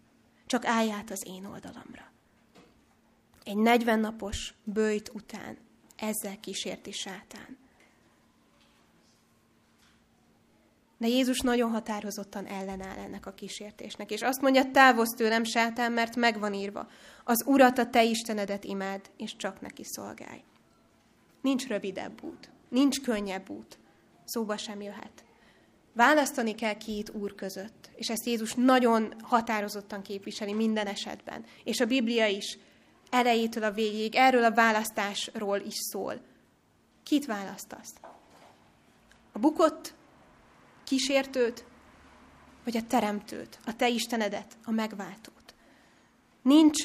[0.46, 2.12] Csak állj át az én oldalamra.
[3.44, 5.58] Egy 40 napos bőjt után
[5.96, 7.58] ezzel kísérti sátán.
[10.98, 16.16] De Jézus nagyon határozottan ellenáll ennek a kísértésnek, és azt mondja, távozz tőlem, sátán, mert
[16.16, 16.88] megvan írva,
[17.24, 20.44] az Urat, a te Istenedet imád, és csak neki szolgálj.
[21.42, 23.80] Nincs rövidebb út, nincs könnyebb út,
[24.32, 25.24] szóba sem jöhet.
[25.94, 31.46] Választani kell két úr között, és ezt Jézus nagyon határozottan képviseli minden esetben.
[31.64, 32.58] És a Biblia is
[33.10, 36.22] elejétől a végéig erről a választásról is szól.
[37.04, 37.94] Kit választasz?
[39.32, 39.94] A bukott
[40.84, 41.66] kísértőt,
[42.64, 45.56] vagy a teremtőt, a te Istenedet, a megváltót?
[46.42, 46.84] Nincs,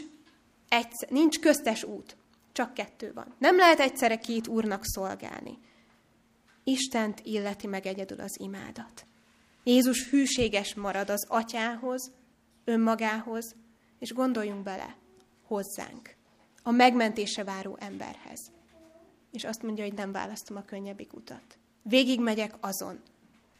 [0.68, 2.16] egyszer, nincs köztes út,
[2.52, 3.34] csak kettő van.
[3.38, 5.58] Nem lehet egyszerre két úrnak szolgálni.
[6.68, 9.06] Istent illeti meg egyedül az imádat.
[9.64, 12.12] Jézus hűséges marad az atyához,
[12.64, 13.54] önmagához,
[13.98, 14.96] és gondoljunk bele,
[15.46, 16.14] hozzánk,
[16.62, 18.40] a megmentése váró emberhez.
[19.32, 21.58] És azt mondja, hogy nem választom a könnyebbik utat.
[21.82, 23.00] Végig megyek azon,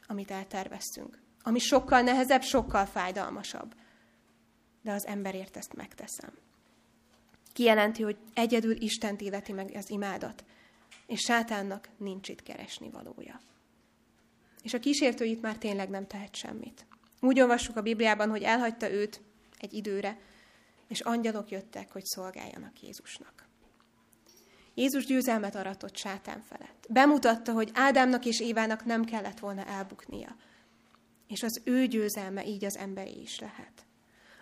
[0.07, 1.19] amit elterveztünk.
[1.43, 3.75] Ami sokkal nehezebb, sokkal fájdalmasabb.
[4.83, 6.31] De az emberért ezt megteszem.
[7.53, 10.45] Kijelenti, hogy egyedül Isten illeti meg az imádat,
[11.07, 13.41] és sátánnak nincs itt keresni valója.
[14.63, 16.87] És a kísértőit már tényleg nem tehet semmit.
[17.21, 19.21] Úgy olvassuk a Bibliában, hogy elhagyta őt
[19.59, 20.19] egy időre,
[20.89, 23.49] és angyalok jöttek, hogy szolgáljanak Jézusnak.
[24.75, 26.87] Jézus győzelmet aratott sátán felett.
[26.89, 30.37] Bemutatta, hogy Ádámnak és Évának nem kellett volna elbuknia.
[31.29, 33.86] És az ő győzelme így az emberi is lehet.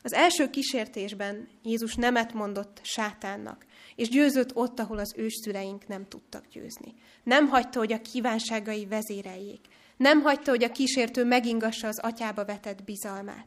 [0.04, 6.46] Az első kísértésben Jézus nemet mondott sátánnak, és győzött ott, ahol az őszüleink nem tudtak
[6.46, 6.94] győzni.
[7.22, 9.60] Nem hagyta, hogy a kívánságai vezéreljék.
[9.96, 13.46] Nem hagyta, hogy a kísértő megingassa az atyába vetett bizalmát.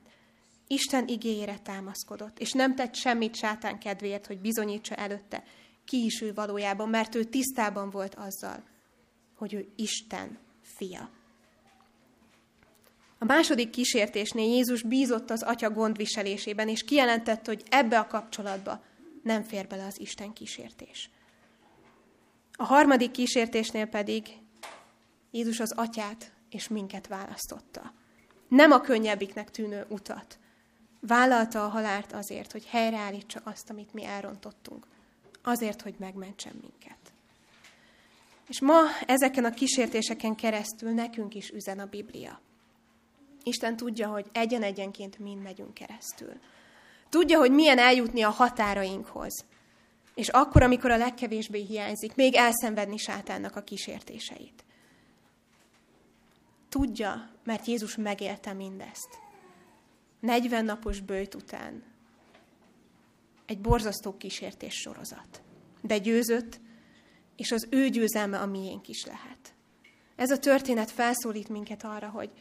[0.68, 5.44] Isten igényére támaszkodott, és nem tett semmit sátán kedvéért, hogy bizonyítsa előtte,
[5.86, 8.64] ki is ő valójában, mert ő tisztában volt azzal,
[9.36, 11.17] hogy ő Isten fia.
[13.20, 18.84] A második kísértésnél Jézus bízott az atya gondviselésében, és kijelentette, hogy ebbe a kapcsolatba
[19.24, 21.10] nem fér bele az Isten kísértés.
[22.54, 24.28] A harmadik kísértésnél pedig
[25.32, 27.94] Jézus az atyát és minket választotta.
[28.48, 30.38] Nem a könnyebbiknek tűnő utat.
[31.00, 34.88] Vállalta a halált azért, hogy helyreállítsa azt, amit mi elrontottunk.
[35.44, 37.14] Azért, hogy megmentsen minket.
[38.48, 42.40] És ma ezeken a kísértéseken keresztül nekünk is üzen a Biblia.
[43.48, 46.34] Isten tudja, hogy egyen-egyenként mind megyünk keresztül.
[47.10, 49.46] Tudja, hogy milyen eljutni a határainkhoz.
[50.16, 54.66] És akkor, amikor a legkevésbé hiányzik, még elszenvedni sátánnak a kísértéseit.
[56.70, 59.10] Tudja, mert Jézus megélte mindezt.
[60.20, 61.84] 40 napos bőjt után
[63.46, 65.42] egy borzasztó kísértés sorozat.
[65.82, 66.60] De győzött,
[67.36, 69.54] és az ő győzelme a miénk is lehet.
[70.16, 72.32] Ez a történet felszólít minket arra, hogy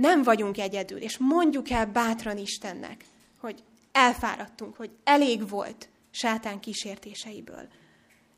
[0.00, 3.04] nem vagyunk egyedül, és mondjuk el bátran Istennek,
[3.40, 7.68] hogy elfáradtunk, hogy elég volt sátán kísértéseiből.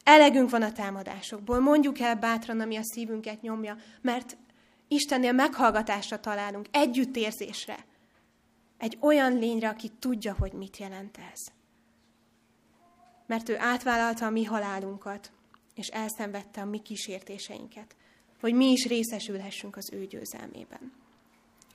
[0.04, 4.36] Elegünk van a támadásokból, mondjuk el bátran, ami a szívünket nyomja, mert
[4.88, 7.84] Istennél meghallgatásra találunk, együttérzésre.
[8.78, 11.40] Egy olyan lényre, aki tudja, hogy mit jelent ez.
[13.26, 15.32] Mert ő átvállalta a mi halálunkat,
[15.74, 17.96] és elszenvedte a mi kísértéseinket,
[18.40, 21.01] hogy mi is részesülhessünk az ő győzelmében.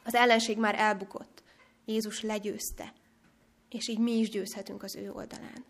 [0.08, 1.44] Az ellenség már elbukott.
[1.86, 2.94] Jézus legyőzte,
[3.70, 5.66] és így mi is győzhetünk az ő oldalán.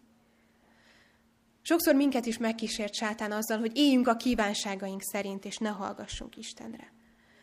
[1.62, 6.92] Sokszor minket is megkísért sátán azzal, hogy éljünk a kívánságaink szerint, és ne hallgassunk Istenre.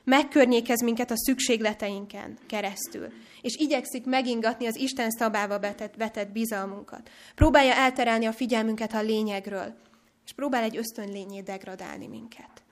[0.04, 7.10] Megkörnyékez minket a szükségleteinken keresztül, és igyekszik megingatni az Isten szabába vetett, vetett bizalmunkat.
[7.34, 9.76] Próbálja elterelni a figyelmünket a lényegről,
[10.24, 12.63] és próbál egy ösztönlényét degradálni minket.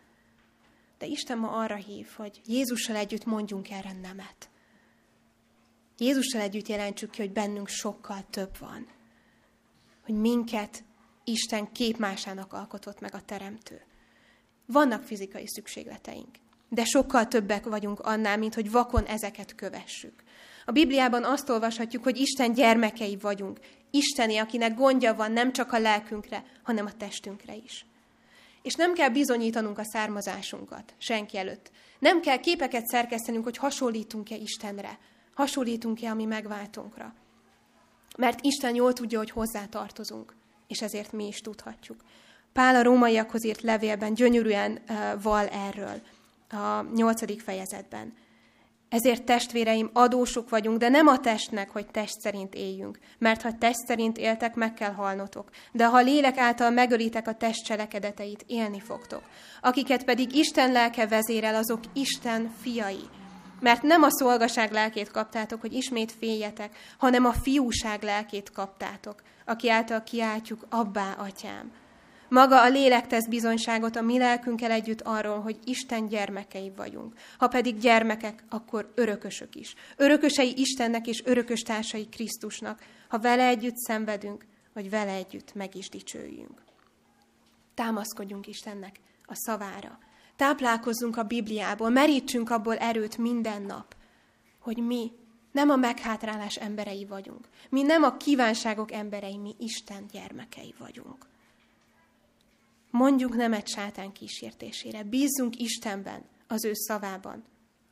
[1.03, 4.51] De Isten ma arra hív, hogy Jézussal együtt mondjunk erre nemet.
[5.99, 8.87] Jézussal együtt jelentsük ki, hogy bennünk sokkal több van.
[10.05, 10.85] Hogy minket
[11.25, 13.81] Isten képmásának alkotott meg a Teremtő.
[14.67, 16.37] Vannak fizikai szükségleteink,
[16.69, 20.23] de sokkal többek vagyunk annál, mint hogy vakon ezeket kövessük.
[20.65, 23.59] A Bibliában azt olvashatjuk, hogy Isten gyermekei vagyunk.
[23.91, 27.87] Isteni, akinek gondja van nem csak a lelkünkre, hanem a testünkre is.
[28.63, 31.71] És nem kell bizonyítanunk a származásunkat senki előtt.
[31.99, 34.99] Nem kell képeket szerkesztenünk, hogy hasonlítunk-e Istenre,
[35.35, 37.15] hasonlítunk-e a mi megváltunkra.
[38.17, 40.35] Mert Isten jól tudja, hogy hozzá tartozunk,
[40.69, 42.05] és ezért mi is tudhatjuk.
[42.53, 46.03] Pál a rómaiakhoz írt levélben gyönyörűen uh, val erről
[46.51, 48.13] a nyolcadik fejezetben.
[48.93, 52.99] Ezért testvéreim, adósok vagyunk, de nem a testnek, hogy test szerint éljünk.
[53.19, 55.51] Mert ha test szerint éltek, meg kell halnotok.
[55.73, 59.23] De ha lélek által megölitek a test cselekedeteit, élni fogtok.
[59.61, 63.05] Akiket pedig Isten lelke vezérel, azok Isten fiai.
[63.61, 69.71] Mert nem a szolgaság lelkét kaptátok, hogy ismét féljetek, hanem a fiúság lelkét kaptátok, aki
[69.71, 71.82] által kiáltjuk, abbá, atyám.
[72.33, 77.15] Maga a lélek tesz bizonyságot a mi lelkünkkel együtt arról, hogy Isten gyermekei vagyunk.
[77.39, 79.75] Ha pedig gyermekek, akkor örökösök is.
[79.97, 85.89] Örökösei Istennek és örökös társai Krisztusnak, ha vele együtt szenvedünk, vagy vele együtt meg is
[85.89, 86.63] dicsőjünk.
[87.75, 89.99] Támaszkodjunk Istennek, a szavára.
[90.37, 93.97] Táplálkozzunk a Bibliából, merítsünk abból erőt minden nap,
[94.59, 95.13] hogy mi
[95.51, 97.49] nem a meghátrálás emberei vagyunk.
[97.69, 101.31] Mi nem a kívánságok emberei, mi Isten gyermekei vagyunk.
[102.93, 105.03] Mondjuk nemet sátán kísértésére.
[105.03, 107.45] Bízzunk Istenben, az ő szavában,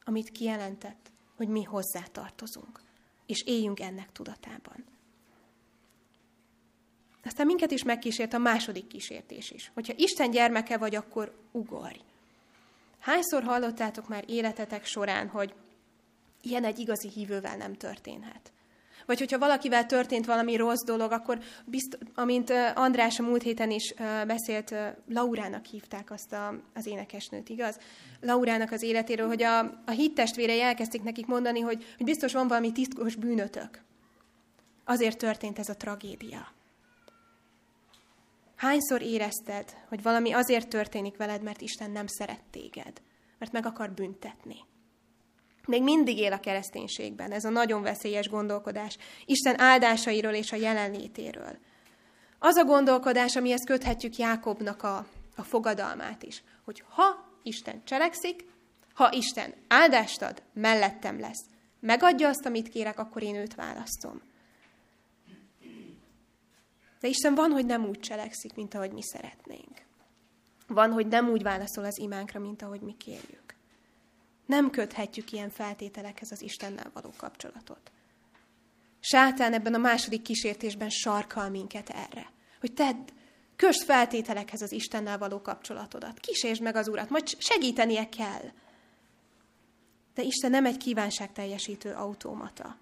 [0.04, 2.80] amit kijelentett, hogy mi hozzá tartozunk.
[3.26, 4.84] És éljünk ennek tudatában.
[7.24, 9.70] Aztán minket is megkísért a második kísértés is.
[9.74, 12.00] Hogyha Isten gyermeke vagy, akkor ugorj.
[12.98, 15.54] Hányszor hallottátok már életetek során, hogy
[16.42, 18.52] ilyen egy igazi hívővel nem történhet?
[19.06, 23.94] Vagy hogyha valakivel történt valami rossz dolog, akkor, bizt, amint András a múlt héten is
[24.26, 24.74] beszélt,
[25.08, 27.78] Laurának hívták azt a, az énekesnőt, igaz?
[28.20, 32.72] Laurának az életéről, hogy a, a hittestvérei elkezdték nekik mondani, hogy, hogy biztos van valami
[32.72, 33.82] titkos bűnötök.
[34.84, 36.52] Azért történt ez a tragédia.
[38.56, 43.02] Hányszor érezted, hogy valami azért történik veled, mert Isten nem szeret téged,
[43.38, 44.56] mert meg akar büntetni?
[45.66, 51.58] Még mindig él a kereszténységben ez a nagyon veszélyes gondolkodás, Isten áldásairól és a jelenlétéről.
[52.38, 58.44] Az a gondolkodás, amihez köthetjük Jákobnak a, a fogadalmát is, hogy ha Isten cselekszik,
[58.94, 61.44] ha Isten áldást ad, mellettem lesz.
[61.80, 64.22] Megadja azt, amit kérek, akkor én őt választom.
[67.00, 69.82] De Isten van, hogy nem úgy cselekszik, mint ahogy mi szeretnénk.
[70.66, 73.54] Van, hogy nem úgy válaszol az imánkra, mint ahogy mi kérjük.
[74.50, 77.90] Nem köthetjük ilyen feltételekhez az Istennel való kapcsolatot.
[79.00, 83.08] Sátán ebben a második kísértésben sarkal minket erre, hogy tedd,
[83.56, 86.20] kösd feltételekhez az Istennel való kapcsolatodat.
[86.20, 88.50] Kísértsd meg az Urat, majd segítenie kell.
[90.14, 92.76] De Isten nem egy kívánság teljesítő automata.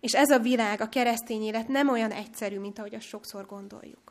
[0.00, 4.07] És ez a világ, a keresztény élet nem olyan egyszerű, mint ahogy azt sokszor gondoljuk.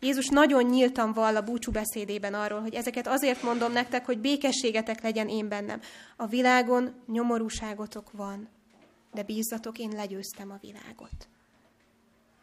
[0.00, 5.02] Jézus nagyon nyíltan vall a búcsú beszédében arról, hogy ezeket azért mondom nektek, hogy békességetek
[5.02, 5.80] legyen én bennem.
[6.16, 8.48] A világon nyomorúságotok van,
[9.12, 11.28] de bízzatok, én legyőztem a világot.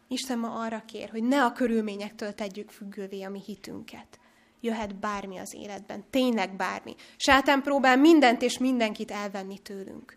[0.08, 4.18] Isten ma arra kér, hogy ne a körülményektől tegyük függővé a mi hitünket.
[4.60, 6.94] Jöhet bármi az életben, tényleg bármi.
[7.16, 10.16] Sátán próbál mindent és mindenkit elvenni tőlünk.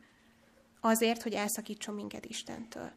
[0.82, 2.92] Azért, hogy elszakítson minket Istentől.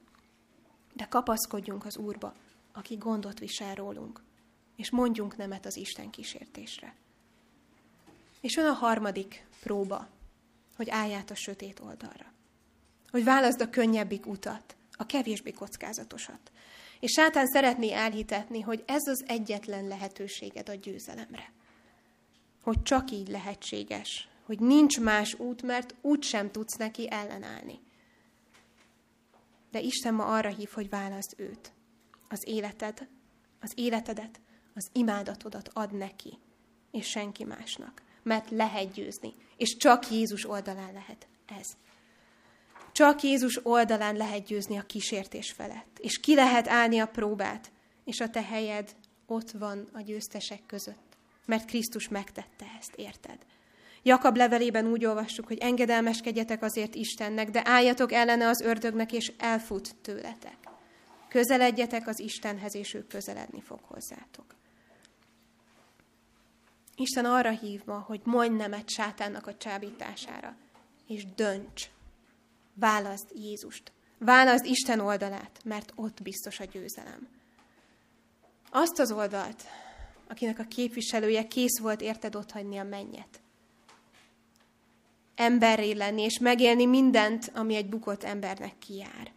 [0.95, 2.33] De kapaszkodjunk az Úrba,
[2.73, 4.21] aki gondot visel rólunk,
[4.77, 6.95] és mondjunk nemet az Isten kísértésre.
[8.41, 10.09] És van a harmadik próba,
[10.77, 12.33] hogy állját a sötét oldalra.
[13.11, 16.53] Hogy válaszd a könnyebbik utat, a kevésbé kockázatosat.
[17.01, 21.53] És sátán szeretné elhitetni, hogy ez az egyetlen lehetőséged a győzelemre.
[22.63, 27.81] Hogy csak így lehetséges, hogy nincs más út, mert úgy sem tudsz neki ellenállni.
[29.71, 31.73] De Isten ma arra hív, hogy válaszd őt.
[32.29, 33.09] Az életed,
[33.61, 34.41] az életedet,
[34.75, 36.39] az imádatodat ad neki,
[36.91, 38.03] és senki másnak.
[38.23, 41.27] Mert lehet győzni, és csak Jézus oldalán lehet
[41.59, 41.77] ez.
[42.93, 47.71] Csak Jézus oldalán lehet győzni a kísértés felett, és ki lehet állni a próbát,
[48.05, 48.95] és a te helyed
[49.27, 53.39] ott van a győztesek között, mert Krisztus megtette ezt, érted?
[54.03, 59.95] Jakab levelében úgy olvassuk, hogy engedelmeskedjetek azért Istennek, de álljatok ellene az ördögnek, és elfut
[60.03, 60.57] tőletek.
[61.29, 64.55] Közeledjetek az Istenhez, és ő közeledni fog hozzátok.
[67.03, 70.57] Isten arra hív ma, hogy mondj nemet sátánnak a csábítására,
[71.07, 71.91] és dönts.
[72.75, 73.93] Válaszd Jézust.
[74.19, 77.29] Válaszd Isten oldalát, mert ott biztos a győzelem.
[78.71, 79.62] Azt az oldalt,
[80.29, 83.43] akinek a képviselője kész volt érted otthagyni a mennyet
[85.35, 89.33] emberré lenni, és megélni mindent, ami egy bukott embernek kijár.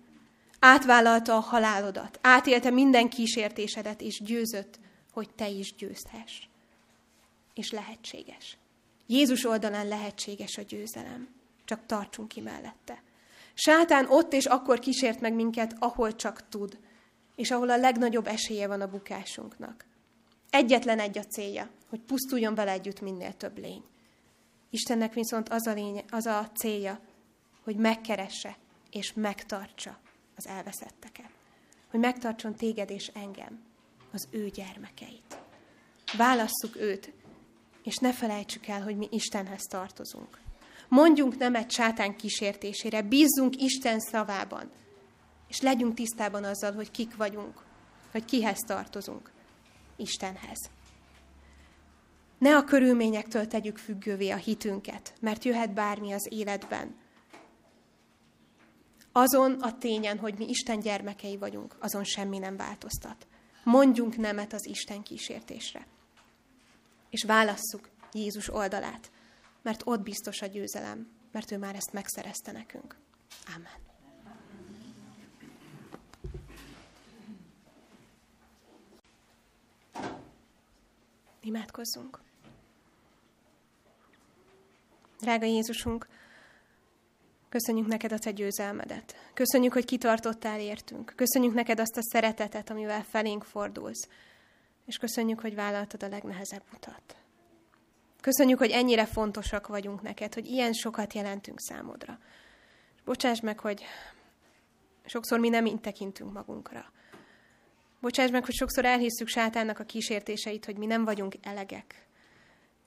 [0.60, 4.80] Átvállalta a halálodat, átélte minden kísértésedet, és győzött,
[5.12, 6.43] hogy te is győzhess.
[7.56, 8.58] És lehetséges.
[9.08, 11.30] Jézus oldalán lehetséges a győzelem.
[11.66, 13.03] Csak tartsunk ki mellette.
[13.53, 16.80] Sátán ott és akkor kísért meg minket, ahol csak tud,
[17.36, 19.86] és ahol a legnagyobb esélye van a bukásunknak.
[20.49, 23.84] Egyetlen egy a célja, hogy pusztuljon vele együtt minél több lény.
[24.70, 26.99] Istennek viszont az a, lénye, az a célja,
[27.64, 28.58] hogy megkeresse
[28.91, 29.99] és megtartsa
[30.36, 31.30] az elveszetteket.
[31.89, 33.64] Hogy megtartson téged és engem,
[34.12, 35.38] az ő gyermekeit.
[36.18, 37.14] Válasszuk őt,
[37.86, 40.39] és ne felejtsük el, hogy mi Istenhez tartozunk.
[40.88, 44.71] Mondjunk nemet sátán kísértésére, bízzunk Isten szavában,
[45.47, 47.63] és legyünk tisztában azzal, hogy kik vagyunk,
[48.11, 49.31] hogy kihez tartozunk.
[49.95, 50.69] Istenhez.
[52.38, 56.95] Ne a körülményektől tegyük függővé a hitünket, mert jöhet bármi az életben.
[59.11, 63.27] Azon a tényen, hogy mi Isten gyermekei vagyunk, azon semmi nem változtat.
[63.63, 65.88] Mondjunk nemet az Isten kísértésre.
[67.16, 69.11] És válasszuk Jézus oldalát,
[69.61, 72.95] mert ott biztos a győzelem, mert ő már ezt megszerezte nekünk.
[73.55, 73.72] Amen.
[81.41, 82.22] Imádkozzunk.
[85.20, 86.07] Drága Jézusunk,
[87.49, 89.16] köszönjük neked a te győzelmedet.
[89.34, 91.13] Köszönjük, hogy kitartottál értünk.
[91.16, 94.07] Köszönjük neked azt a szeretetet, amivel felénk fordulsz.
[94.86, 97.15] És köszönjük, hogy vállaltad a legnehezebb utat.
[98.21, 102.19] Köszönjük, hogy ennyire fontosak vagyunk neked, hogy ilyen sokat jelentünk számodra.
[102.95, 103.83] És bocsáss meg, hogy
[105.05, 106.91] sokszor mi nem így tekintünk magunkra.
[108.01, 112.07] Bocsáss meg, hogy sokszor elhisszük sátánnak a kísértéseit, hogy mi nem vagyunk elegek.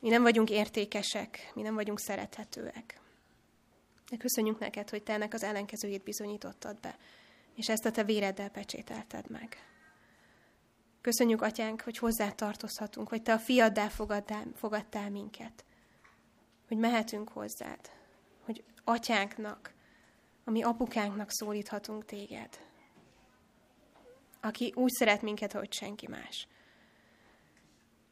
[0.01, 3.01] Mi nem vagyunk értékesek, mi nem vagyunk szerethetőek.
[4.11, 6.97] De köszönjük neked, hogy te ennek az ellenkezőjét bizonyítottad be,
[7.55, 9.68] és ezt a te véreddel pecsételted meg.
[11.09, 15.65] Köszönjük, Atyánk, hogy hozzá tartozhatunk, hogy Te a fiaddá fogadtál, fogadtál minket.
[16.67, 17.79] Hogy mehetünk hozzád.
[18.45, 19.73] Hogy Atyánknak,
[20.45, 22.49] ami apukánknak szólíthatunk Téged.
[24.41, 26.49] Aki úgy szeret minket, hogy senki más.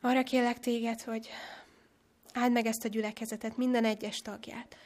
[0.00, 1.28] Arra kérlek Téged, hogy
[2.32, 4.76] áld meg ezt a gyülekezetet, minden egyes tagját.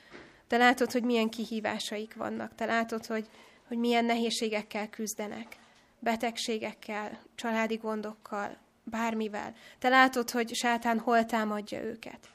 [0.46, 2.54] Te látod, hogy milyen kihívásaik vannak.
[2.54, 3.28] Te látod, hogy,
[3.66, 5.59] hogy milyen nehézségekkel küzdenek
[6.00, 9.54] betegségekkel, családi gondokkal, bármivel.
[9.78, 12.28] Te látod, hogy sátán hol támadja őket.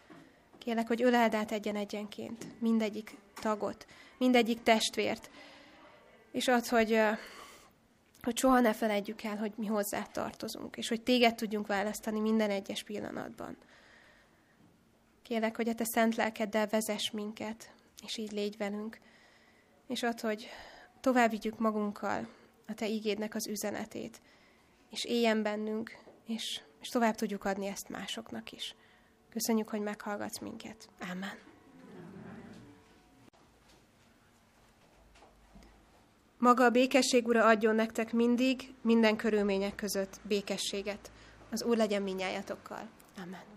[0.57, 3.85] Kérlek, hogy öleld át egyen-egyenként mindegyik tagot,
[4.17, 5.29] mindegyik testvért,
[6.31, 7.01] és az, hogy,
[8.21, 12.49] hogy soha ne felejtjük el, hogy mi hozzá tartozunk, és hogy téged tudjunk választani minden
[12.49, 13.57] egyes pillanatban.
[15.21, 18.99] Kérlek, hogy a te szent lelkeddel vezess minket, és így légy velünk,
[19.87, 20.49] és ad, hogy
[21.01, 22.27] tovább vigyük magunkkal
[22.67, 24.21] a Te ígédnek az üzenetét,
[24.89, 28.75] és éljen bennünk, és, és tovább tudjuk adni ezt másoknak is.
[29.29, 30.89] Köszönjük, hogy meghallgatsz minket.
[31.11, 31.37] Amen.
[36.37, 41.11] Maga a békesség, Ura, adjon nektek mindig, minden körülmények között békességet.
[41.51, 42.89] Az Úr legyen minnyájatokkal.
[43.17, 43.54] Amen.